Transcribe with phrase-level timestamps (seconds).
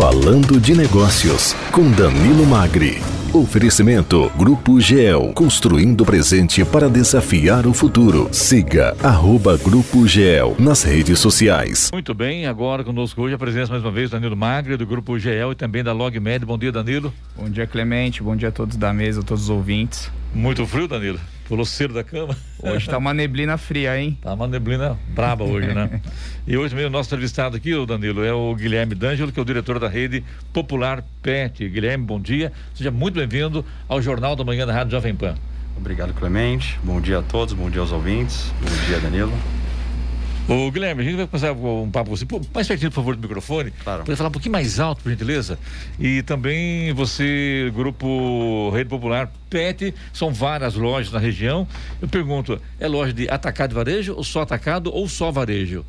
[0.00, 3.02] Falando de Negócios, com Danilo Magri.
[3.34, 8.26] Oferecimento Grupo GEL, construindo o presente para desafiar o futuro.
[8.32, 11.90] Siga arroba Grupo GEL nas redes sociais.
[11.92, 15.18] Muito bem, agora conosco hoje a presença mais uma vez do Danilo Magri, do Grupo
[15.18, 16.46] GEL e também da LogMed.
[16.46, 17.12] Bom dia, Danilo.
[17.36, 18.22] Bom dia, Clemente.
[18.22, 20.10] Bom dia a todos da mesa, a todos os ouvintes.
[20.32, 21.18] Muito frio, Danilo?
[21.48, 22.36] Pulou cedo da cama?
[22.62, 24.16] Hoje tá uma neblina fria, hein?
[24.22, 26.00] Tá uma neblina braba hoje, né?
[26.46, 29.42] e hoje mesmo o nosso entrevistado aqui, o Danilo, é o Guilherme D'Angelo, que é
[29.42, 30.22] o diretor da rede
[30.52, 31.68] Popular Pet.
[31.68, 32.52] Guilherme, bom dia.
[32.72, 35.34] Seja muito bem-vindo ao Jornal da Manhã da Rádio Jovem Pan.
[35.76, 36.78] Obrigado, Clemente.
[36.84, 38.52] Bom dia a todos, bom dia aos ouvintes.
[38.60, 39.59] Bom dia, Danilo.
[40.50, 42.26] Ô, Guilherme, a gente vai começar um papo com você.
[42.26, 43.70] Pô, mais pertinho, por favor, do microfone.
[43.84, 44.02] Claro.
[44.02, 45.56] Para falar um pouquinho mais alto, por gentileza.
[45.96, 51.68] E também você, Grupo Rede Popular PET, são várias lojas na região.
[52.02, 55.86] Eu pergunto, é loja de atacado e varejo, ou só atacado, ou só varejo?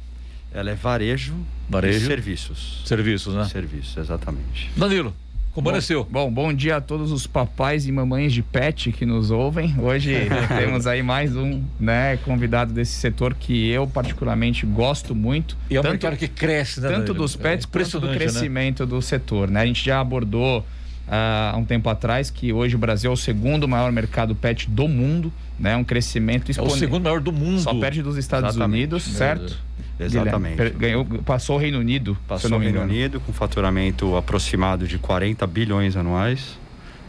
[0.53, 1.33] Ela é varejo,
[1.67, 2.83] varejo e serviços.
[2.85, 3.45] Serviços, né?
[3.45, 4.69] Serviços, exatamente.
[4.77, 5.11] Danilo.
[5.53, 6.05] Como bom, seu?
[6.05, 9.75] Bom, bom dia a todos os papais e mamães de pet que nos ouvem.
[9.77, 10.15] Hoje
[10.57, 15.57] temos aí mais um, né, convidado desse setor que eu particularmente gosto muito.
[15.69, 16.89] E é um tanto, que cresce, né?
[16.89, 18.89] Tanto dos pets é quanto do crescimento né?
[18.89, 19.61] do setor, né?
[19.61, 20.65] A gente já abordou uh,
[21.07, 24.87] há um tempo atrás que hoje o Brasil é o segundo maior mercado pet do
[24.87, 25.75] mundo, né?
[25.75, 26.75] Um crescimento exponencial.
[26.75, 27.59] É o segundo maior do mundo.
[27.59, 28.77] Só perde dos Estados Exatamente.
[28.77, 29.59] Unidos, certo?
[30.05, 30.69] Exatamente.
[30.71, 32.17] Ganhou, passou o Reino Unido.
[32.27, 36.57] Passou o Reino Unido com faturamento aproximado de 40 bilhões anuais,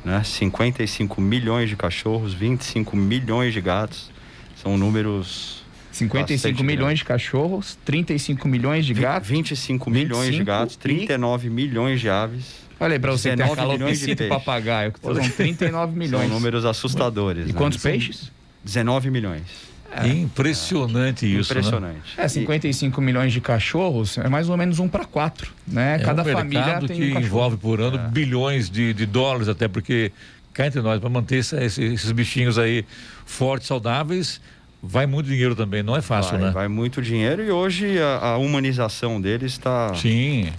[0.05, 0.23] né?
[0.25, 4.11] 55 milhões de cachorros, 25 milhões de gatos.
[4.57, 9.29] São números 55 milhões de cachorros, 35 milhões de gatos.
[9.29, 11.51] 25 milhões 25 de gatos, 39 e...
[11.51, 12.63] milhões de aves.
[12.81, 16.27] Olha aí, pra você a calopsita papagaio, que são 39 milhões.
[16.27, 17.45] São números assustadores.
[17.49, 17.59] E né?
[17.59, 18.33] quantos peixes?
[18.65, 19.72] 19 milhões.
[19.95, 21.53] É, Impressionante é, isso.
[21.53, 21.61] Né?
[21.61, 22.17] Impressionante.
[22.17, 22.25] Né?
[22.25, 23.05] É, 55 e...
[23.05, 25.53] milhões de cachorros é mais ou menos um para quatro.
[25.67, 25.97] Né?
[25.97, 28.09] É Cada um família tem que um envolve por ano é.
[28.09, 30.11] bilhões de, de dólares, até porque
[30.53, 32.85] cá entre nós, para manter esse, esses bichinhos aí
[33.27, 34.41] fortes, saudáveis,
[34.83, 36.51] vai muito dinheiro também, não é fácil, vai, né?
[36.51, 39.93] Vai muito dinheiro e hoje a, a humanização deles está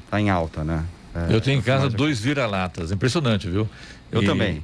[0.10, 0.84] tá em alta, né?
[1.16, 3.70] É, eu tenho em casa dois vira-latas, impressionante, viu?
[4.14, 4.64] Eu e, também.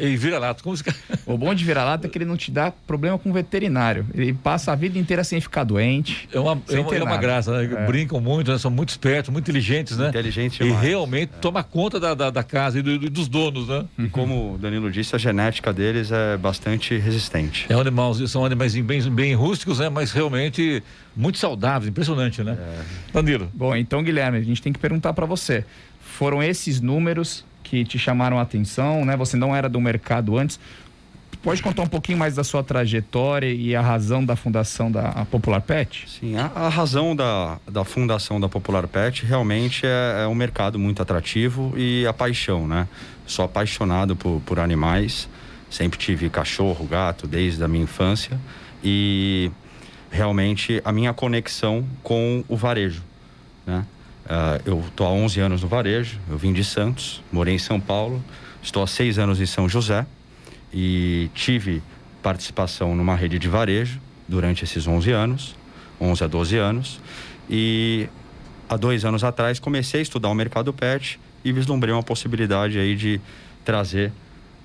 [0.00, 0.82] E, e vira-lata, como se...
[1.26, 4.06] O bom de vira-lata é que ele não te dá problema com o veterinário.
[4.14, 6.28] Ele passa a vida inteira sem ficar doente.
[6.32, 7.64] É uma, é uma, é uma graça, né?
[7.64, 7.86] É.
[7.86, 8.58] Brincam muito, né?
[8.58, 10.08] são muito espertos, muito inteligentes, né?
[10.08, 11.38] Inteligentes E realmente é.
[11.40, 13.84] toma conta da, da, da casa e do, dos donos, né?
[13.98, 17.66] E como o Danilo disse, a genética deles é bastante resistente.
[17.68, 19.88] É um animal, são animais bem, bem rústicos, né?
[19.88, 20.82] Mas realmente
[21.14, 22.56] muito saudáveis, impressionante, né?
[22.58, 23.12] É.
[23.12, 23.50] Danilo.
[23.52, 25.64] Bom, então, Guilherme, a gente tem que perguntar para você.
[26.00, 29.16] Foram esses números que te chamaram a atenção, né?
[29.16, 30.58] Você não era do mercado antes.
[31.42, 35.60] Pode contar um pouquinho mais da sua trajetória e a razão da fundação da Popular
[35.60, 36.04] Pet?
[36.08, 40.78] Sim, a, a razão da, da fundação da Popular Pet realmente é, é, um mercado
[40.78, 42.86] muito atrativo e a paixão, né?
[43.26, 45.28] Sou apaixonado por, por animais,
[45.68, 48.38] sempre tive cachorro, gato desde a minha infância
[48.82, 49.50] e
[50.10, 53.02] realmente a minha conexão com o varejo,
[53.66, 53.84] né?
[54.26, 57.78] Uh, eu estou há 11 anos no varejo, eu vim de Santos, morei em São
[57.78, 58.22] Paulo,
[58.60, 60.04] estou há seis anos em São José
[60.74, 61.80] e tive
[62.24, 65.54] participação numa rede de varejo durante esses 11 anos,
[66.00, 67.00] 11 a 12 anos,
[67.48, 68.08] e
[68.68, 72.96] há dois anos atrás comecei a estudar o mercado pet e vislumbrei uma possibilidade aí
[72.96, 73.20] de
[73.64, 74.10] trazer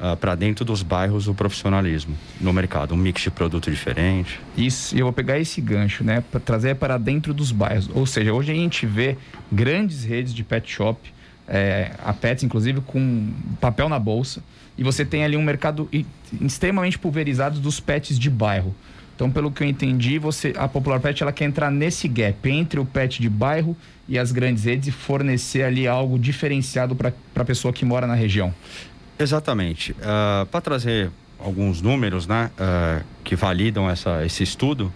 [0.01, 4.39] uh, para dentro dos bairros o profissionalismo no mercado, um mix de produto diferente.
[4.57, 7.89] Isso, eu vou pegar esse gancho, né, para trazer para dentro dos bairros.
[7.93, 9.17] Ou seja, hoje a gente vê
[9.51, 10.99] grandes redes de pet shop,
[11.47, 13.29] é, a Pets inclusive com
[13.59, 14.41] papel na bolsa,
[14.77, 15.89] e você tem ali um mercado
[16.41, 18.73] extremamente pulverizado dos pets de bairro.
[19.13, 22.79] Então, pelo que eu entendi, você, a Popular Pet ela quer entrar nesse gap entre
[22.79, 27.45] o pet de bairro e as grandes redes e fornecer ali algo diferenciado para a
[27.45, 28.51] pessoa que mora na região.
[29.19, 29.91] Exatamente.
[29.93, 34.91] Uh, ah, Para trazer alguns números né, uh, que validam essa, esse estudo,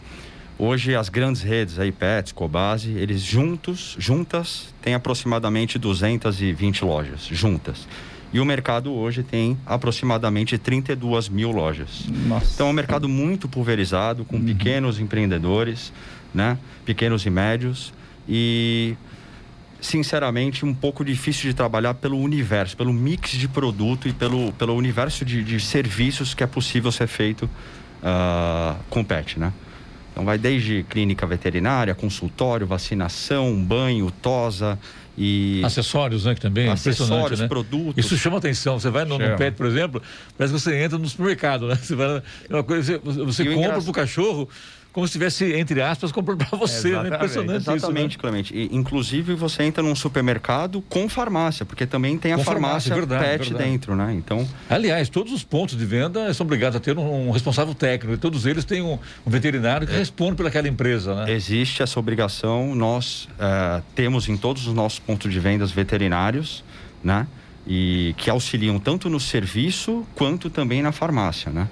[0.57, 7.87] hoje as grandes redes, aí, Pets, Cobase, eles juntos, juntas, têm aproximadamente 220 lojas, juntas.
[8.33, 12.05] E o mercado hoje tem aproximadamente 32 mil lojas.
[12.27, 12.51] Nossa.
[12.53, 14.45] Então é um mercado muito pulverizado, com uhum.
[14.45, 15.93] pequenos empreendedores,
[16.33, 16.57] né?
[16.83, 17.93] pequenos e médios.
[18.27, 18.97] E
[19.85, 24.75] sinceramente, um pouco difícil de trabalhar pelo universo, pelo mix de produto e pelo, pelo
[24.75, 29.53] universo de, de serviços que é possível ser feito uh, com pet, né?
[30.11, 34.79] Então vai desde clínica veterinária, consultório, vacinação, banho, tosa
[35.17, 36.33] E acessórios, né?
[36.33, 37.47] Que também é acessórios, né?
[37.49, 38.03] produtos.
[38.03, 38.79] Isso chama atenção.
[38.79, 40.01] Você vai no, no pet, por exemplo,
[40.37, 41.75] parece que você entra no supermercado, né?
[41.83, 43.83] Você vai, é uma coisa, você, você compra engraçado...
[43.83, 44.49] pro cachorro
[44.95, 46.91] como se estivesse, entre aspas, comprando para você.
[46.91, 47.09] Né?
[47.09, 48.21] Impressionante Exatamente, isso, né?
[48.21, 48.55] Clemente.
[48.55, 53.23] E, inclusive, você entra num supermercado com farmácia, porque também tem a farmácia, farmácia verdade,
[53.25, 53.71] pet verdade.
[53.71, 54.13] dentro, né?
[54.13, 54.47] Então...
[54.69, 58.15] Aliás, todos os pontos de venda são obrigados a ter um, um responsável técnico.
[58.15, 59.97] E todos eles têm um, um veterinário que é.
[59.97, 61.33] responde pelaquela empresa, né?
[61.33, 62.73] Existe essa obrigação.
[62.73, 66.63] Nós uh, temos em todos os nossos pontos de vendas veterinários,
[67.03, 67.27] né?
[67.67, 71.67] E que auxiliam tanto no serviço quanto também na farmácia, né?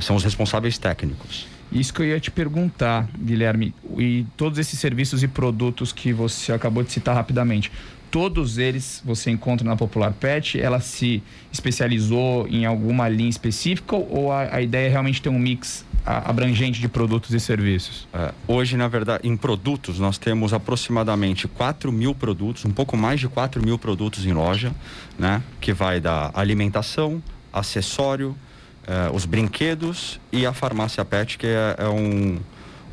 [0.00, 1.52] São os responsáveis técnicos.
[1.74, 3.74] Isso que eu ia te perguntar, Guilherme.
[3.98, 7.72] E todos esses serviços e produtos que você acabou de citar rapidamente,
[8.12, 10.60] todos eles você encontra na Popular Pet?
[10.60, 11.20] Ela se
[11.52, 16.80] especializou em alguma linha específica ou a, a ideia é realmente ter um mix abrangente
[16.80, 18.06] de produtos e serviços?
[18.12, 23.18] É, hoje, na verdade, em produtos, nós temos aproximadamente 4 mil produtos, um pouco mais
[23.18, 24.72] de 4 mil produtos em loja,
[25.18, 25.42] né?
[25.60, 27.22] Que vai da alimentação,
[27.52, 28.36] acessório,
[28.86, 32.38] é, os brinquedos e a farmácia pet, que é, é um.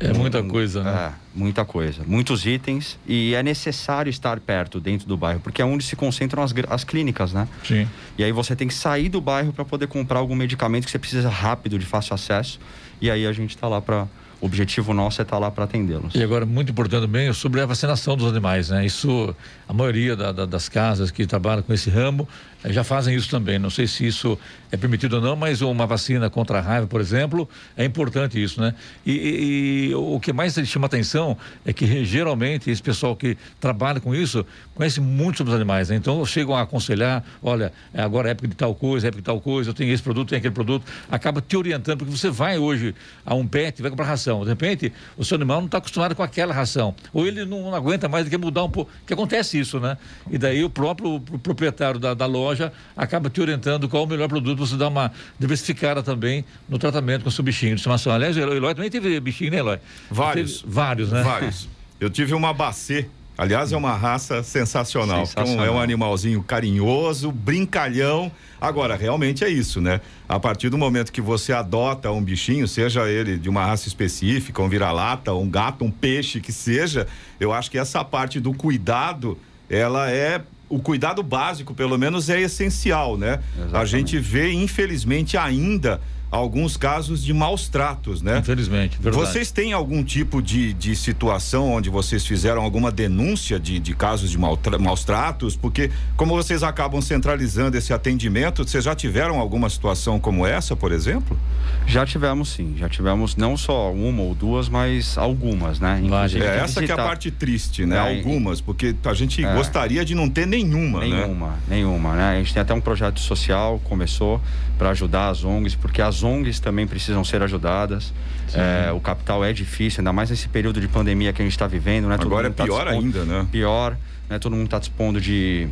[0.00, 0.90] É muita um, coisa, né?
[0.90, 2.02] É, muita coisa.
[2.04, 6.42] Muitos itens e é necessário estar perto, dentro do bairro, porque é onde se concentram
[6.42, 7.46] as, as clínicas, né?
[7.64, 7.88] Sim.
[8.18, 10.98] E aí você tem que sair do bairro para poder comprar algum medicamento que você
[10.98, 12.58] precisa rápido, de fácil acesso.
[13.00, 14.06] E aí a gente está lá para
[14.42, 16.16] o objetivo nosso é estar tá lá para atendê-los.
[16.16, 18.84] E agora, muito importante também, sobre a vacinação dos animais, né?
[18.84, 19.34] Isso,
[19.68, 22.28] a maioria da, da, das casas que trabalham com esse ramo
[22.64, 23.56] eh, já fazem isso também.
[23.56, 24.36] Não sei se isso
[24.72, 28.60] é permitido ou não, mas uma vacina contra a raiva, por exemplo, é importante isso,
[28.60, 28.74] né?
[29.04, 34.00] E, e, e o que mais chama atenção é que geralmente esse pessoal que trabalha
[34.00, 35.96] com isso conhece muito sobre os animais, né?
[35.96, 39.40] Então chegam a aconselhar, olha, agora é época de tal coisa, é época de tal
[39.40, 42.94] coisa, eu tenho esse produto, tenho aquele produto, acaba te orientando, porque você vai hoje
[43.24, 46.22] a um pet, vai comprar ração, de repente o seu animal não está acostumado com
[46.22, 49.78] aquela ração, ou ele não, aguenta mais, ele quer mudar um pouco, que acontece isso,
[49.78, 49.96] né?
[50.30, 54.58] E daí o próprio proprietário da, da loja acaba te orientando qual o melhor produto,
[54.58, 58.12] você dá uma diversificada também no tratamento com o seu bichinho de estimação.
[58.12, 59.78] Aliás, o Eloy também teve bichinho, né, Eloy?
[60.10, 60.62] Vários.
[60.66, 61.22] vários, né?
[61.22, 61.68] Vários.
[62.00, 65.26] Eu tive uma bacê Aliás, é uma raça sensacional.
[65.26, 65.52] sensacional.
[65.54, 68.30] Então, é um animalzinho carinhoso, brincalhão.
[68.60, 70.00] Agora, realmente é isso, né?
[70.28, 74.62] A partir do momento que você adota um bichinho, seja ele de uma raça específica,
[74.62, 77.06] um vira-lata, um gato, um peixe, que seja,
[77.40, 79.38] eu acho que essa parte do cuidado,
[79.68, 83.40] ela é o cuidado básico, pelo menos, é essencial, né?
[83.54, 83.76] Exatamente.
[83.76, 86.00] A gente vê, infelizmente, ainda
[86.32, 88.38] alguns casos de maus tratos, né?
[88.38, 89.26] Infelizmente, verdade.
[89.26, 94.30] Vocês têm algum tipo de, de situação onde vocês fizeram alguma denúncia de, de casos
[94.30, 95.56] de maus tratos?
[95.56, 100.90] Porque como vocês acabam centralizando esse atendimento, vocês já tiveram alguma situação como essa, por
[100.90, 101.38] exemplo?
[101.86, 106.00] Já tivemos sim, já tivemos não só uma ou duas, mas algumas, né?
[106.02, 107.96] Inclusive, é essa que é a parte triste, né?
[107.96, 111.24] É, algumas, porque a gente é, gostaria de não ter nenhuma, nenhuma, né?
[111.26, 112.30] Nenhuma, nenhuma, né?
[112.30, 114.40] A gente tem até um projeto social, começou
[114.78, 118.12] para ajudar as ONGs, porque as ONGs também precisam ser ajudadas.
[118.54, 121.66] É, o capital é difícil, ainda mais nesse período de pandemia que a gente está
[121.66, 122.16] vivendo, né?
[122.20, 123.46] Agora é tá pior tá ainda, né?
[123.50, 123.96] Pior,
[124.28, 124.38] né?
[124.38, 125.68] Todo mundo está dispondo de,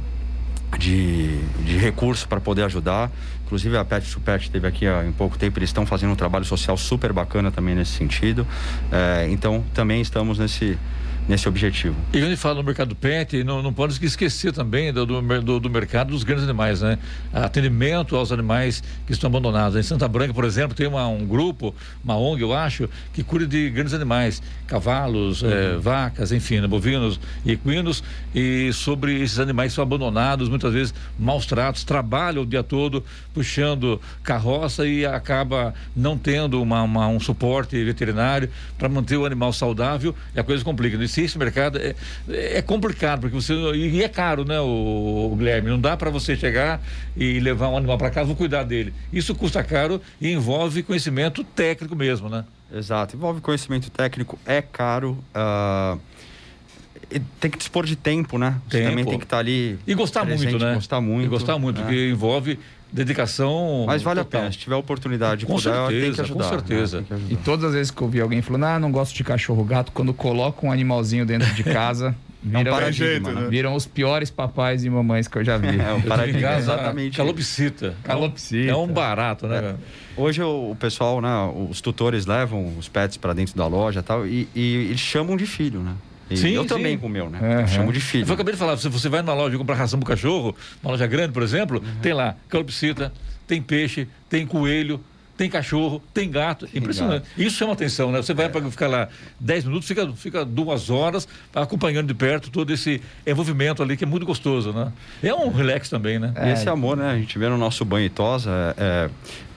[0.79, 3.11] de, de recurso para poder ajudar.
[3.45, 6.45] Inclusive a Pet Supert esteve aqui há em pouco tempo, eles estão fazendo um trabalho
[6.45, 8.47] social super bacana também nesse sentido.
[8.93, 10.79] É, então também estamos nesse
[11.29, 11.97] nesse objetivo.
[12.13, 16.11] E quando fala no mercado pet, não, não pode esquecer também do, do, do, mercado
[16.11, 16.99] dos grandes animais, né?
[17.33, 19.77] Atendimento aos animais que estão abandonados.
[19.77, 23.47] Em Santa Branca, por exemplo, tem uma, um grupo, uma ONG, eu acho, que cuida
[23.47, 25.51] de grandes animais, cavalos, uhum.
[25.51, 26.67] é, vacas, enfim, né?
[26.67, 28.03] bovinos e equinos,
[28.35, 33.05] e sobre esses animais que são abandonados, muitas vezes maus tratos, trabalham o dia todo
[33.33, 39.53] puxando carroça e acaba não tendo uma, uma um suporte veterinário para manter o animal
[39.53, 41.07] saudável e a coisa complica.
[41.07, 41.95] Se esse mercado é,
[42.29, 43.55] é complicado, porque você.
[43.75, 45.71] E é caro, né, o, o Guilherme?
[45.71, 46.81] Não dá para você chegar
[47.17, 48.93] e levar um animal para casa, cuidar dele.
[49.13, 52.45] Isso custa caro e envolve conhecimento técnico mesmo, né?
[52.73, 55.19] Exato, envolve conhecimento técnico, é caro.
[55.35, 55.99] Uh
[57.41, 58.61] tem que dispor de tempo, né?
[58.69, 58.91] Você tempo.
[58.91, 59.79] também tem que estar tá ali.
[59.87, 60.75] E gostar presente, muito, né?
[60.75, 61.27] Gostar muito.
[61.27, 61.83] E gostar muito, né?
[61.83, 62.59] porque envolve
[62.93, 63.85] dedicação.
[63.87, 64.41] Mas vale total.
[64.41, 66.45] a pena, se tiver oportunidade com puder, certeza, tem que ajudar.
[66.45, 67.05] Com certeza.
[67.09, 67.21] Né?
[67.31, 69.93] E todas as vezes que eu vi alguém falando, ah, não gosto de cachorro gato,
[69.93, 72.15] quando coloca um animalzinho dentro de casa.
[72.43, 73.49] Viram, é um jeito, né?
[73.49, 75.79] viram os piores papais e mamães que eu já vi.
[75.79, 76.57] É um paradigma.
[76.57, 77.17] Exatamente.
[77.17, 77.95] Calopsita.
[78.03, 78.71] Calopsita.
[78.71, 79.59] É um barato, né?
[79.59, 80.21] É.
[80.21, 84.27] Hoje o, o, pessoal, né, os tutores levam os pets para dentro da loja tal,
[84.27, 85.95] e, e eles chamam de filho, né?
[86.31, 86.69] E sim, eu sim.
[86.69, 87.61] também com o meu, né?
[87.61, 87.67] Uhum.
[87.67, 88.27] Chamo de filho.
[88.27, 91.07] Eu acabei de falar, se você vai numa loja comprar ração pro cachorro, uma loja
[91.07, 92.01] grande, por exemplo, uhum.
[92.01, 93.13] tem lá calopsita,
[93.47, 95.01] tem peixe, tem coelho,
[95.41, 96.69] tem cachorro, tem gato.
[96.75, 97.27] Impressionante.
[97.35, 98.21] Isso chama atenção, né?
[98.21, 98.49] Você vai é.
[98.51, 99.09] para ficar lá
[99.41, 104.07] 10 minutos, fica, fica duas horas acompanhando de perto todo esse envolvimento ali que é
[104.07, 104.93] muito gostoso, né?
[105.23, 106.35] É um relax também, né?
[106.37, 106.51] É.
[106.51, 107.13] E esse amor, né?
[107.13, 109.11] A gente vê no nosso banho e tosa, é, é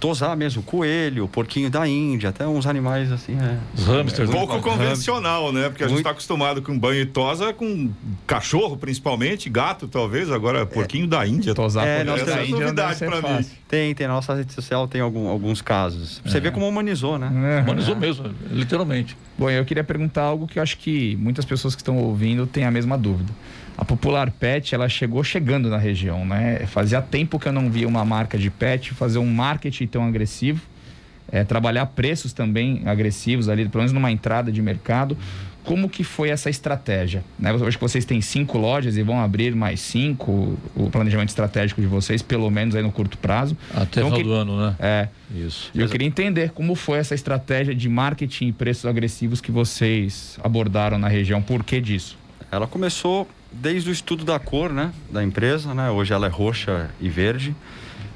[0.04, 3.58] tosar mesmo, coelho, porquinho da Índia, até uns animais assim, é.
[3.74, 4.30] Os hamsters.
[4.30, 5.70] É, pouco convencional, né?
[5.70, 7.90] Porque a gente está acostumado com banho e tosa com
[8.28, 11.54] cachorro, principalmente, gato, talvez, agora porquinho da Índia.
[11.56, 13.46] Tosar é, nós essa é novidade para mim.
[13.66, 14.08] Tem, tem.
[14.08, 15.73] Na nossa rede social tem algum, alguns casos.
[16.26, 16.42] Você é.
[16.42, 17.60] vê como humanizou, né?
[17.60, 17.62] É.
[17.62, 19.18] Humanizou mesmo, literalmente.
[19.38, 22.66] Bom, eu queria perguntar algo que eu acho que muitas pessoas que estão ouvindo têm
[22.66, 23.32] a mesma dúvida.
[23.78, 26.66] A Popular Pet, ela chegou chegando na região, né?
[26.68, 30.62] Fazia tempo que eu não via uma marca de pet fazer um marketing tão agressivo,
[31.32, 35.18] é, trabalhar preços também agressivos ali, pelo menos numa entrada de mercado.
[35.64, 37.24] Como que foi essa estratégia?
[37.40, 37.54] Né?
[37.54, 41.88] Hoje que vocês têm cinco lojas e vão abrir mais cinco, o planejamento estratégico de
[41.88, 43.58] vocês, pelo menos aí no curto prazo.
[43.72, 44.24] Até então, final que...
[44.24, 44.76] do ano, né?
[44.80, 45.08] É.
[45.34, 45.72] Isso.
[45.74, 50.38] E eu queria entender como foi essa estratégia de marketing e preços agressivos que vocês
[50.44, 51.42] abordaram na região.
[51.42, 52.18] Por que disso?
[52.52, 55.90] Ela começou desde o estudo da cor, né, da empresa, né?
[55.90, 57.56] Hoje ela é roxa e verde,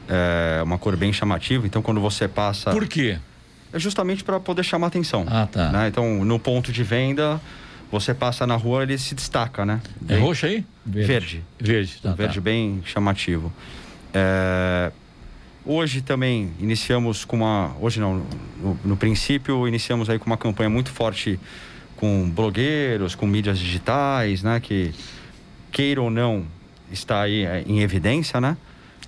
[0.08, 1.66] é uma cor bem chamativa.
[1.66, 2.72] Então quando você passa.
[2.72, 3.18] Por quê?
[3.74, 5.26] É justamente para poder chamar atenção.
[5.28, 5.72] Ah, tá.
[5.72, 5.88] Né?
[5.88, 7.40] Então no ponto de venda
[7.92, 9.82] você passa na rua ele se destaca, né?
[10.02, 10.18] É bem...
[10.18, 10.66] É roxo aí?
[10.86, 11.08] Verde.
[11.08, 11.44] Verde.
[11.60, 12.42] Verde, tá, um verde tá.
[12.42, 13.52] bem chamativo.
[14.14, 14.92] É...
[15.66, 17.76] Hoje também iniciamos com uma.
[17.82, 18.26] Hoje não,
[18.58, 21.38] no, no, princípio iniciamos aí com uma campanha muito forte
[21.98, 24.62] com blogueiros, com mídias digitais, né?
[24.62, 24.94] Que
[25.70, 26.46] queira ou não,
[26.90, 28.56] está aí é, em evidência, né?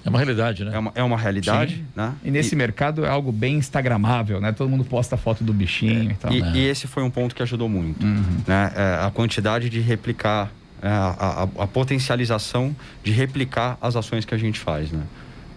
[0.10, 0.72] É uma realidade, né?
[0.74, 1.86] É uma, é uma realidade, Sim.
[1.96, 2.14] né?
[2.24, 2.58] E nesse e...
[2.58, 4.52] mercado é algo bem instagramável, né?
[4.52, 6.32] Todo mundo posta foto do bichinho é, e tal.
[6.32, 6.52] E, né?
[6.56, 8.24] e, esse foi um ponto que ajudou muito, uhum.
[8.48, 8.72] né?
[8.76, 10.52] É, a quantidade de replicar,
[10.82, 15.04] é, a, a, a, potencialização de replicar as ações que a gente faz, né?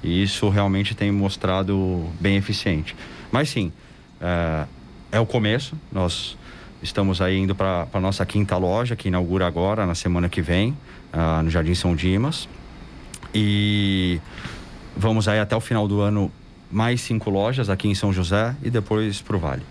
[0.02, 2.94] E isso realmente tem mostrado bem eficiente.
[3.30, 3.72] Mas sim,
[4.20, 4.66] é,
[5.12, 5.76] é o começo.
[5.92, 6.36] Nós
[6.82, 10.76] estamos aí indo para a nossa quinta loja, que inaugura agora, na semana que vem
[11.12, 12.48] uh, no Jardim São Dimas.
[13.34, 14.20] E
[14.96, 16.30] vamos aí até o final do ano
[16.70, 19.62] mais cinco lojas aqui em São José e depois para o Vale.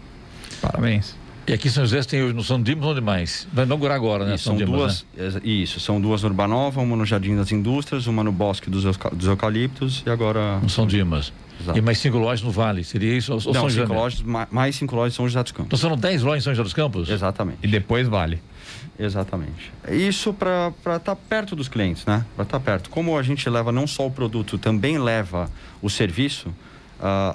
[0.62, 1.15] Parabéns.
[1.51, 3.46] E aqui em São José tem hoje no São Dimas onde mais?
[3.51, 4.36] Vai inaugurar agora, né?
[4.36, 5.41] Isso, são, Dimas, duas, né?
[5.43, 9.27] isso, são duas no Urbanova, uma no Jardim das Indústrias, uma no Bosque dos, dos
[9.27, 10.60] Eucaliptos e agora...
[10.60, 11.34] No São Dimas.
[11.60, 11.77] Exato.
[11.77, 13.34] E mais cinco lojas no Vale, seria isso?
[13.34, 15.67] Ou Não, São cinco lojas, mais cinco lojas em São José dos Campos.
[15.67, 17.10] Então são dez lojas em São José dos Campos?
[17.10, 17.58] Exatamente.
[17.62, 18.41] E depois Vale.
[18.98, 19.74] Exatamente.
[19.89, 22.25] Isso para estar tá perto dos clientes, né?
[22.34, 22.89] Para estar tá perto.
[22.89, 25.50] Como a gente leva não só o produto, também leva
[25.81, 26.48] o serviço,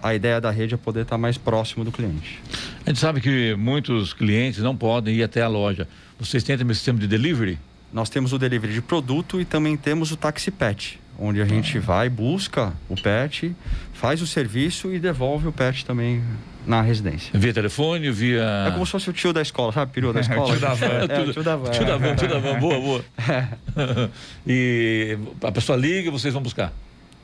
[0.03, 2.41] a ideia da rede é poder estar mais próximo do cliente.
[2.85, 5.89] A gente sabe que muitos clientes não podem ir até a loja.
[6.19, 7.59] Vocês têm também sistema de delivery?
[7.93, 11.79] Nós temos o delivery de produto e também temos o taxi pet, onde a gente
[11.79, 13.55] vai, busca o pet,
[13.93, 16.23] faz o serviço e devolve o pet também
[16.67, 17.31] na residência.
[17.39, 18.45] Via telefone, via.
[18.69, 20.01] É como se fosse o tio da escola, sabe?
[20.13, 20.51] Da escola.
[20.51, 20.87] tio da van.
[20.87, 21.71] É, o tio da van.
[21.71, 22.59] Tio da van, tio da van.
[22.59, 23.05] Boa, boa.
[24.47, 26.73] e a pessoa liga e vocês vão buscar.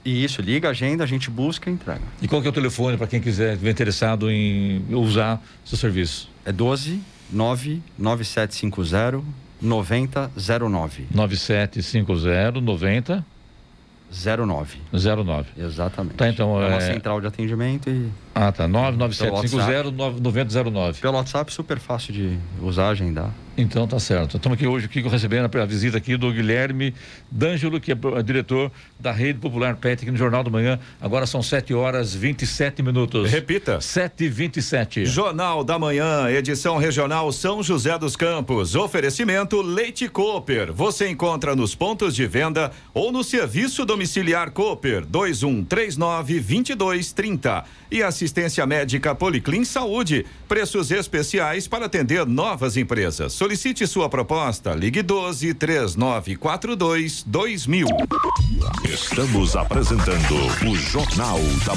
[0.04, 2.02] E isso, liga, agenda, a gente busca e entrega.
[2.20, 6.28] E qual que é o telefone para quem quiser, estiver interessado em usar seu serviço?
[6.44, 9.22] É 12 99750
[9.60, 11.06] 9009.
[11.10, 13.24] 9750 90
[14.12, 14.78] 09.
[15.24, 15.48] 09.
[15.56, 16.16] Exatamente.
[16.16, 16.92] Tá, então, é uma é...
[16.92, 18.10] central de atendimento e.
[18.34, 18.68] Ah, tá.
[18.68, 21.00] 99750-9009.
[21.00, 23.30] Pelo WhatsApp, super fácil de usar, agendar.
[23.56, 24.38] Então tá certo.
[24.38, 26.94] Estamos aqui hoje aqui recebendo a visita aqui do Guilherme
[27.30, 30.78] D'Angelo, que é diretor da Rede Popular PET aqui no Jornal do Manhã.
[30.98, 33.30] Agora são 7 horas 27 minutos.
[33.30, 33.78] Repita.
[33.78, 38.74] 7 e 27 Jornal da Manhã, edição regional São José dos Campos.
[38.74, 40.72] Oferecimento Leite Cooper.
[40.72, 47.64] Você encontra nos pontos de venda ou no serviço domiciliar Cooper 2139 2230.
[47.90, 50.24] E assistência médica Policlin Saúde.
[50.48, 53.41] Preços especiais para atender novas empresas.
[53.42, 54.72] Solicite sua proposta.
[54.72, 57.88] Ligue 12 3942 2000.
[58.84, 61.74] Estamos apresentando o Jornal da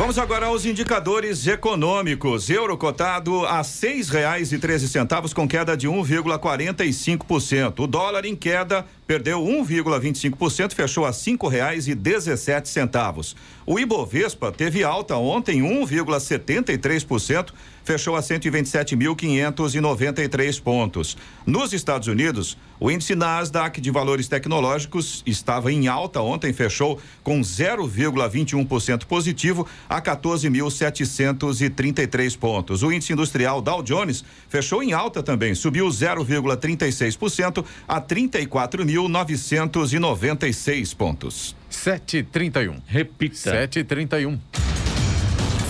[0.00, 2.48] Vamos agora aos indicadores econômicos.
[2.48, 7.80] Euro cotado a seis reais e treze centavos com queda de 1,45%.
[7.80, 13.34] O dólar em queda perdeu 1,25%, fechou a cinco reais e dezessete centavos.
[13.66, 17.48] O Ibovespa teve alta ontem 1,73%,
[17.82, 21.16] fechou a 127.593 pontos.
[21.44, 27.40] Nos Estados Unidos, o índice Nasdaq de valores tecnológicos estava em alta ontem, fechou com
[27.40, 32.84] 0,21% positivo a 14.733 pontos.
[32.84, 41.56] O índice industrial Dow Jones fechou em alta também, subiu 0,36% a 34.000 9.996 pontos.
[41.68, 42.76] 731.
[42.86, 43.36] Repita.
[43.36, 44.38] 731.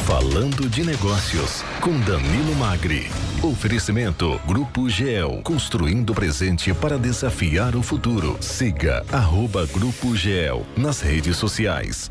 [0.07, 3.07] Falando de negócios com Danilo Magri.
[3.43, 8.37] Oferecimento Grupo GEL, construindo o presente para desafiar o futuro.
[8.41, 12.11] Siga arroba Grupo GEL nas redes sociais.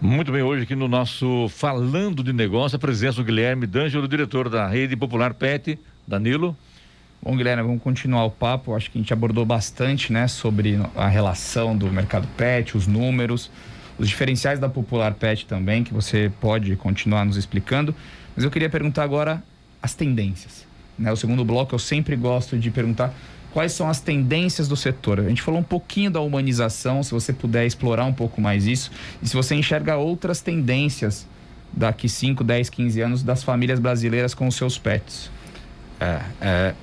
[0.00, 4.48] Muito bem, hoje aqui no nosso Falando de Negócio, a presença do Guilherme D'Angelo, diretor
[4.48, 5.78] da Rede Popular PET.
[6.06, 6.56] Danilo.
[7.22, 8.74] Bom, Guilherme, vamos continuar o papo.
[8.74, 13.50] Acho que a gente abordou bastante né, sobre a relação do mercado PET, os números
[14.00, 17.94] os diferenciais da Popular Pet também, que você pode continuar nos explicando.
[18.34, 19.42] Mas eu queria perguntar agora
[19.82, 20.66] as tendências.
[20.98, 21.12] Né?
[21.12, 23.12] O segundo bloco eu sempre gosto de perguntar
[23.52, 25.20] quais são as tendências do setor.
[25.20, 28.90] A gente falou um pouquinho da humanização, se você puder explorar um pouco mais isso,
[29.22, 31.28] e se você enxerga outras tendências
[31.70, 35.30] daqui 5, 10, 15 anos das famílias brasileiras com os seus pets.
[36.00, 36.74] É, é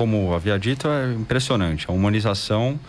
[0.00, 1.84] como havia dito, é impressionante.
[1.86, 2.80] A humanização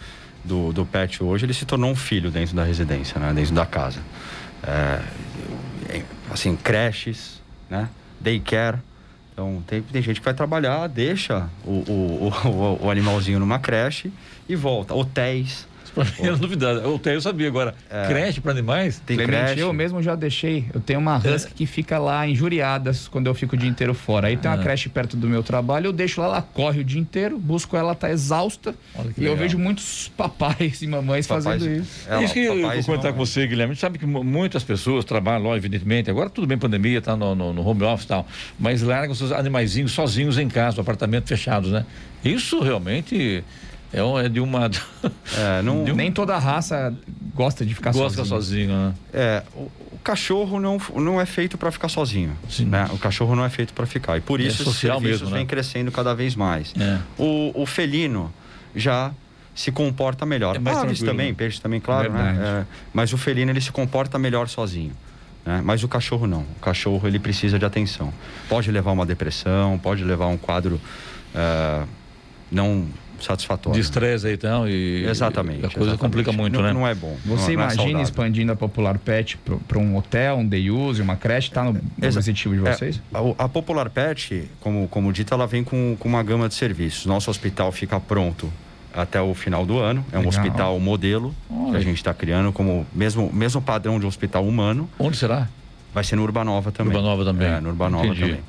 [0.46, 3.34] do, do pet hoje, ele se tornou um filho dentro da residência, né?
[3.34, 4.00] dentro da casa.
[4.64, 5.02] É,
[6.32, 7.90] assim, creches, né?
[8.18, 8.78] daycare.
[9.34, 14.10] Então, tem, tem gente que vai trabalhar, deixa o, o, o, o animalzinho numa creche
[14.48, 14.94] e volta.
[14.94, 15.68] Hotéis.
[15.94, 16.86] Pra mim era novidade.
[16.86, 17.76] Hotel eu sabia agora.
[17.90, 18.08] É.
[18.08, 19.02] Creche para animais?
[19.06, 19.60] Tem Clemente, creche.
[19.60, 20.66] Eu mesmo já deixei.
[20.74, 21.56] Eu tenho uma husky é.
[21.56, 24.28] que fica lá injuriadas quando eu fico o dia inteiro fora.
[24.28, 24.64] Aí tem uma é.
[24.64, 27.94] creche perto do meu trabalho, eu deixo lá, ela corre o dia inteiro, busco ela,
[27.94, 28.76] tá exausta.
[28.96, 29.34] E legal.
[29.34, 32.10] eu vejo muitos papais e mamães papais, fazendo isso.
[32.10, 33.72] É, isso que eu vou comentar com você, Guilherme.
[33.72, 36.10] A gente sabe que muitas pessoas trabalham lá, evidentemente.
[36.10, 38.28] Agora tudo bem, pandemia, tá no, no, no home office e tal.
[38.60, 41.86] Mas largam seus animaizinhos sozinhos em casa, no apartamento fechados, né?
[42.24, 43.44] Isso realmente
[43.94, 44.70] é, é de uma.
[45.38, 45.96] É, não, de um...
[45.96, 46.94] Nem toda raça
[47.34, 48.70] gosta de ficar gosta sozinho.
[48.70, 48.94] sozinho né?
[49.14, 52.36] É, o, o, cachorro não, não é feito para ficar sozinho.
[52.50, 52.66] Sim.
[52.66, 52.88] Né?
[52.92, 54.18] O cachorro não é feito para ficar.
[54.18, 55.38] E por é isso é social os serviços mesmo, né?
[55.38, 56.74] vem crescendo cada vez mais.
[56.78, 57.00] É.
[57.18, 58.32] O, o felino
[58.76, 59.14] já
[59.56, 60.58] se comporta melhor.
[60.58, 61.34] É Aves também, né?
[61.34, 62.38] peixes também, claro, né?
[62.42, 64.94] É, mas o felino ele se comporta melhor sozinho.
[65.46, 65.62] Né?
[65.64, 66.42] Mas o cachorro não.
[66.42, 68.14] O cachorro ele precisa de atenção.
[68.48, 70.80] Pode levar uma depressão, pode levar um quadro
[71.36, 71.88] uh,
[72.52, 72.88] não
[73.24, 73.80] satisfatório.
[73.80, 75.60] De estresse aí então e exatamente.
[75.60, 76.00] a coisa exatamente.
[76.00, 76.74] complica muito, não, né?
[76.74, 77.16] Não é bom.
[77.26, 81.02] Você não, é imagina é expandindo a Popular Pet para um hotel, um day use,
[81.02, 83.02] uma creche, está no, no objetivo de é, vocês?
[83.14, 86.56] É, a, a, Popular Pet, como como dito, ela vem com, com uma gama de
[86.56, 87.06] serviços.
[87.06, 88.52] Nosso hospital fica pronto
[88.94, 90.06] até o final do ano.
[90.12, 90.30] É um Legal.
[90.30, 91.72] hospital modelo Olha.
[91.72, 94.90] que a gente está criando como mesmo mesmo padrão de hospital humano.
[95.00, 95.48] Onde será?
[95.94, 96.96] Vai ser no Urbanova também.
[96.96, 97.48] Urbanova também.
[97.48, 98.22] É, no Urbanova Entendi.
[98.22, 98.40] também.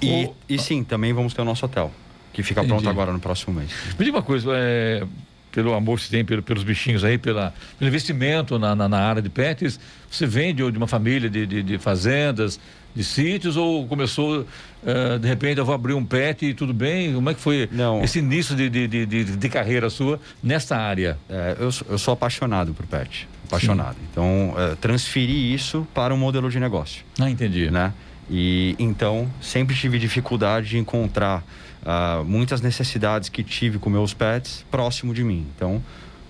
[0.00, 0.34] E, o...
[0.48, 1.90] e sim, também vamos ter o nosso hotel
[2.38, 2.74] que fica Entendi.
[2.74, 3.68] pronto agora no próximo mês.
[3.98, 5.04] Me diga uma coisa, é,
[5.50, 8.98] pelo amor que você tem pelo, pelos bichinhos aí, pela, pelo investimento na, na, na,
[9.00, 12.60] área de pets, você vem de, de uma família de, de, de, fazendas,
[12.94, 17.12] de sítios, ou começou, uh, de repente, eu vou abrir um pet e tudo bem?
[17.12, 18.04] Como é que foi Não.
[18.04, 21.18] esse início de, de, de, de, carreira sua nesta área?
[21.28, 23.96] É, eu, eu sou apaixonado por pet, apaixonado.
[23.96, 24.06] Sim.
[24.12, 27.04] Então, uh, transferi isso para um modelo de negócio.
[27.18, 27.68] Ah, entendi.
[27.68, 27.92] Né?
[28.30, 31.42] E então, sempre tive dificuldade de encontrar
[31.82, 35.46] uh, muitas necessidades que tive com meus pets próximo de mim.
[35.56, 35.82] Então,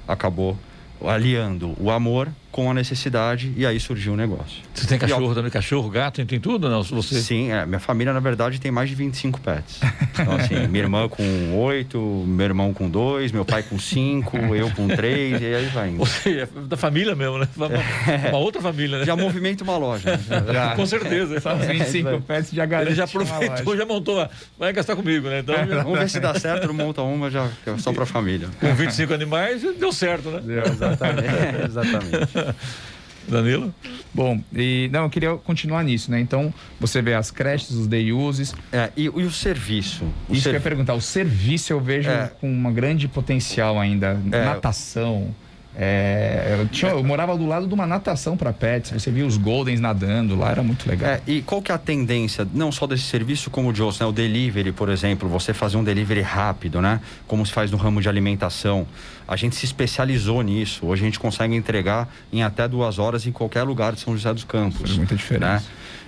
[0.06, 0.56] acabou
[1.04, 4.62] aliando o amor com a necessidade e aí surgiu o um negócio.
[4.74, 5.50] Você tem cachorro e, também?
[5.50, 6.68] Cachorro, gato, tem tudo?
[6.68, 6.82] Não?
[6.82, 7.20] Você...
[7.20, 9.80] Sim, é, minha família na verdade tem mais de 25 pets.
[10.18, 14.68] Então assim, minha irmã com oito, meu irmão com dois, meu pai com cinco, eu
[14.72, 15.98] com três e aí vai indo.
[15.98, 17.48] Você é da família mesmo, né?
[17.56, 18.28] Uma, é.
[18.34, 19.04] uma outra família, né?
[19.04, 20.10] Já movimenta uma loja.
[20.10, 20.18] Né?
[20.52, 20.74] Já.
[20.74, 21.40] Com certeza.
[21.40, 25.38] Só 25 é, pets já garante Ele já aproveitou, já montou, vai gastar comigo, né?
[25.38, 28.48] Então, Vamos ver se dá certo, monta uma já só para família.
[28.58, 30.40] Com 25 animais deu certo, né?
[30.44, 31.28] Deu, exatamente.
[31.64, 32.37] exatamente.
[33.28, 33.74] Danilo?
[34.14, 36.18] Bom, e não, eu queria continuar nisso, né?
[36.18, 38.54] Então, você vê as creches, os day uses.
[38.72, 40.04] É, e, e o serviço?
[40.28, 40.50] O Isso ser...
[40.50, 40.94] que eu ia perguntar.
[40.94, 42.32] O serviço eu vejo é.
[42.40, 44.18] com uma grande potencial ainda.
[44.32, 44.44] É.
[44.44, 45.34] Natação.
[45.76, 48.90] É, eu, tinha, eu, morava do lado de uma natação para pets.
[48.90, 51.10] Você via os Goldens nadando lá, era muito legal.
[51.10, 54.06] É, e qual que é a tendência, não só desse serviço como de outros, né?
[54.06, 57.00] O delivery, por exemplo, você fazer um delivery rápido, né?
[57.26, 58.86] Como se faz no ramo de alimentação.
[59.26, 60.84] A gente se especializou nisso.
[60.86, 64.34] Hoje a gente consegue entregar em até duas horas em qualquer lugar de São José
[64.34, 64.80] dos Campos.
[64.80, 65.46] Faz muita diferença.
[65.46, 65.62] Né?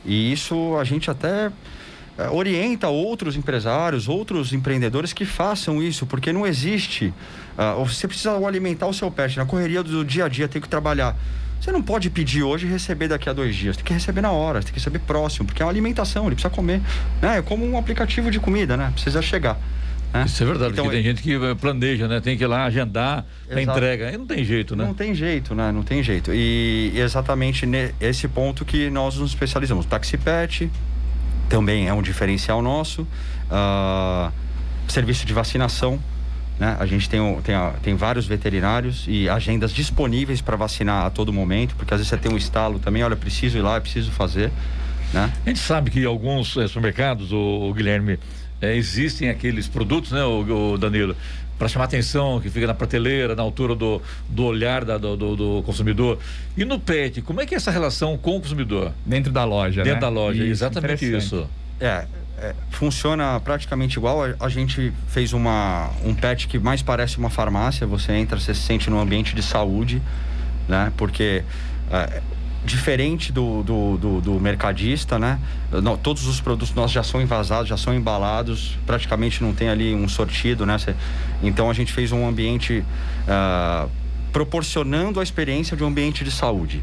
[0.04, 1.50] E isso a gente até
[2.32, 7.14] orienta outros empresários, outros empreendedores que façam isso, porque não existe.
[7.56, 10.68] Uh, você precisa alimentar o seu pet na correria do dia a dia, tem que
[10.68, 11.16] trabalhar.
[11.60, 13.76] Você não pode pedir hoje e receber daqui a dois dias.
[13.76, 16.54] Tem que receber na hora, tem que receber próximo, porque é uma alimentação, ele precisa
[16.54, 16.80] comer.
[17.20, 17.38] Né?
[17.38, 18.90] É como um aplicativo de comida, né?
[18.94, 19.58] Precisa chegar.
[20.12, 20.24] Né?
[20.26, 22.18] Isso é verdade, então, porque tem gente que planeja, né?
[22.20, 24.08] Tem que ir lá agendar a entrega.
[24.08, 24.84] Aí não tem jeito, né?
[24.84, 25.70] Não tem jeito, né?
[25.70, 26.32] Não tem jeito.
[26.32, 29.84] E exatamente nesse ponto que nós nos especializamos.
[29.84, 30.70] Taxi Pet,
[31.50, 33.02] também é um diferencial nosso.
[33.50, 34.32] Uh,
[34.88, 36.00] serviço de vacinação,
[36.58, 36.76] Né?
[36.78, 41.74] A gente tem, tem, tem vários veterinários e agendas disponíveis para vacinar a todo momento,
[41.74, 44.50] porque às vezes você tem um estalo também, olha, preciso ir lá, preciso fazer.
[45.12, 45.32] Né?
[45.44, 48.18] A gente sabe que alguns é, supermercados, o, o Guilherme,
[48.60, 51.16] é, existem aqueles produtos, né, o, o Danilo,
[51.60, 55.36] para chamar atenção, que fica na prateleira, na altura do, do olhar da, do, do,
[55.36, 56.18] do, consumidor.
[56.56, 58.94] E no PET, como é que é essa relação com o consumidor?
[59.04, 60.00] Dentro da loja, Dentro né?
[60.00, 61.46] da loja, isso, exatamente isso.
[61.78, 62.06] É,
[62.38, 64.24] é, funciona praticamente igual.
[64.24, 67.86] A, a, gente fez uma, um PET que mais parece uma farmácia.
[67.86, 70.00] Você entra, você se sente num ambiente de saúde,
[70.66, 70.90] né?
[70.96, 71.44] Porque
[71.90, 72.22] é,
[72.64, 75.38] diferente do, do, do, do, mercadista, né?
[75.82, 79.94] Não, todos os produtos nossos já são envasados, já são embalados, praticamente não tem ali
[79.94, 80.76] um sortido, né?
[81.42, 82.84] Então a gente fez um ambiente
[83.26, 83.90] uh,
[84.32, 86.82] proporcionando a experiência de um ambiente de saúde.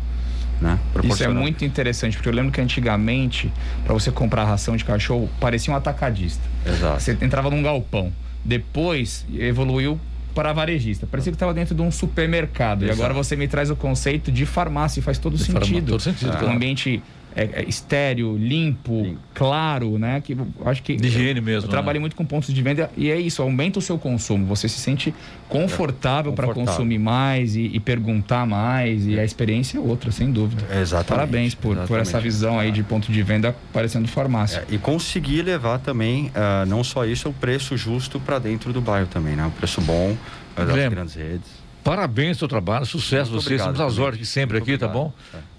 [0.59, 0.79] Né?
[1.03, 3.51] Isso é muito interessante, porque eu lembro que antigamente,
[3.85, 6.41] para você comprar ração de cachorro, parecia um atacadista.
[6.65, 6.99] Exato.
[6.99, 8.11] Você entrava num galpão.
[8.43, 9.99] Depois evoluiu
[10.37, 11.07] para varejista.
[11.07, 12.83] Parecia que estava dentro de um supermercado.
[12.83, 12.95] Exato.
[12.95, 15.93] E agora você me traz o conceito de farmácia e faz todo de sentido.
[15.93, 16.31] Todo sentido.
[16.31, 16.45] É.
[16.45, 17.01] Um ambiente
[17.37, 19.17] é, é, estéreo, limpo, Sim.
[19.33, 20.19] claro, né?
[20.21, 21.67] Que acho que de higiene mesmo.
[21.67, 22.01] Eu trabalhei né?
[22.01, 24.47] muito com pontos de venda e é isso, aumenta o seu consumo.
[24.47, 25.13] Você se sente
[25.47, 30.31] confortável, é, para consumir mais e, e, perguntar mais e a experiência é outra, sem
[30.31, 30.63] dúvida.
[30.75, 31.07] Exatamente.
[31.07, 31.87] Parabéns por, Exatamente.
[31.87, 34.65] por essa visão aí de ponto de venda parecendo farmácia.
[34.69, 38.81] É, e conseguir levar também, uh, não só isso, o preço justo para dentro do
[38.81, 39.45] bairro também, né?
[39.45, 40.17] O preço bom uh,
[40.55, 40.89] das Lembra.
[40.89, 41.66] grandes redes.
[41.87, 44.87] Parabéns pelo seu trabalho, sucesso Muito vocês, obrigado, estamos às ordens sempre Muito aqui, tá
[44.87, 45.05] obrigado.
[45.05, 45.13] bom?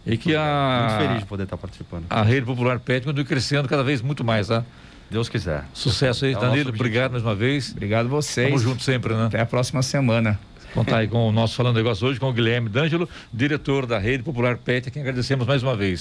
[0.06, 0.12] É.
[0.12, 2.04] E que a Muito feliz de poder estar participando.
[2.10, 4.62] a rede popular PET continue crescendo cada vez muito mais, tá?
[5.10, 5.64] Deus quiser.
[5.72, 7.72] Sucesso aí, É Danilo, obrigado mais uma vez.
[7.72, 8.46] Obrigado a vocês.
[8.46, 9.24] Tamo junto sempre, né?
[9.24, 10.38] Até a próxima semana.
[10.74, 14.22] Contar aí com o nosso Falando Negócio hoje, com o Guilherme D'Angelo, diretor da Rede
[14.22, 15.96] Popular PET, a quem agradecemos mais uma vez.